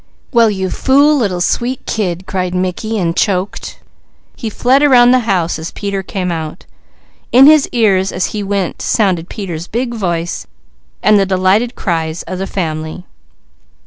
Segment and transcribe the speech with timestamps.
[0.33, 3.79] "Well you fool little sweet kid!" cried Mickey and choked.
[4.35, 6.65] He fled around the house as Peter came out.
[7.31, 10.47] In his ears as he went sounded Peter's big voice
[11.03, 13.05] and the delighted cries of the family.